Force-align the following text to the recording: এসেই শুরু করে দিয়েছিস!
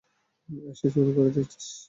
এসেই 0.71 0.91
শুরু 0.95 1.09
করে 1.15 1.29
দিয়েছিস! 1.35 1.65